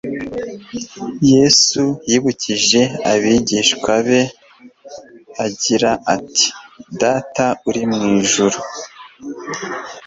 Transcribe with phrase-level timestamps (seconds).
[1.31, 4.21] Yesu yibukije abigishwa be
[5.45, 6.47] agira ati:
[7.01, 8.57] "Data uri mu ijuru"